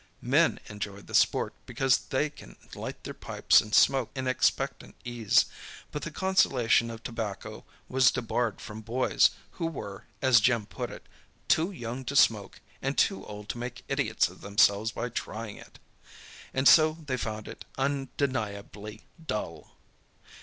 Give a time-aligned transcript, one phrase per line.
[0.23, 5.45] Men enjoy the sport, because they can light their pipes and smoke in expectant ease;
[5.91, 9.29] but the consolation of tobacco was debarred from boys
[9.61, 11.07] who were, as Jim put it,
[11.47, 15.77] "too young to smoke and too old to make idiots of themselves by trying it,"
[16.51, 19.71] and so they found it undeniably dull.